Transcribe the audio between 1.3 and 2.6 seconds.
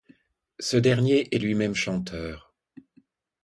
est lui-même chanteur.